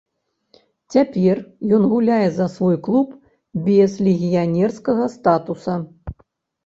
Цяпер 0.95 1.41
ён 1.77 1.85
гуляе 1.91 2.25
за 2.37 2.47
свой 2.55 2.77
клуб 2.89 3.13
без 3.71 3.91
легіянерскага 4.09 5.05
статуса. 5.17 5.73